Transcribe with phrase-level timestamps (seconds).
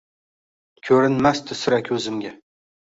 [0.89, 2.39] Ko’rinmasdi sira ko’zimga